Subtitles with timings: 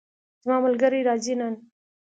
[0.43, 1.53] زما ملګری راځي نن